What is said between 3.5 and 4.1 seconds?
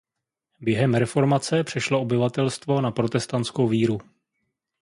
víru.